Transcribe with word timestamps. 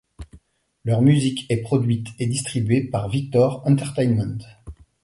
Leur 0.83 1.03
musique 1.03 1.45
est 1.51 1.57
produite 1.61 2.07
et 2.17 2.25
distribuée 2.25 2.87
par 2.89 3.07
Victor 3.07 3.61
Entertainment. 3.67 4.39